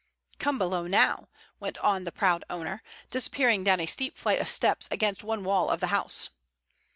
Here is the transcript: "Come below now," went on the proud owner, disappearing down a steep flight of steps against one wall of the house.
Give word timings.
"Come 0.39 0.57
below 0.57 0.87
now," 0.87 1.27
went 1.59 1.77
on 1.77 2.05
the 2.05 2.11
proud 2.11 2.43
owner, 2.49 2.81
disappearing 3.11 3.63
down 3.63 3.79
a 3.79 3.85
steep 3.85 4.17
flight 4.17 4.41
of 4.41 4.49
steps 4.49 4.87
against 4.89 5.23
one 5.23 5.43
wall 5.43 5.69
of 5.69 5.79
the 5.79 5.93
house. 5.93 6.29